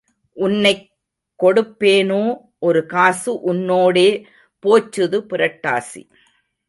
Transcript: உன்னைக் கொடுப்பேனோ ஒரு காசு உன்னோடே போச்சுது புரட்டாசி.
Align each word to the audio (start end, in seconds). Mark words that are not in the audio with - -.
உன்னைக் 0.37 0.91
கொடுப்பேனோ 1.43 2.37
ஒரு 2.59 2.85
காசு 2.85 3.53
உன்னோடே 3.53 4.09
போச்சுது 4.63 5.17
புரட்டாசி. 5.29 6.03